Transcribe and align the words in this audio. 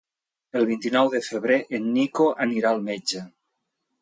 El 0.59 0.63
vint-i-nou 0.69 1.11
de 1.15 1.21
febrer 1.27 1.59
en 1.79 1.87
Nico 1.99 2.27
anirà 2.47 2.73
al 2.75 2.83
metge. 2.89 3.23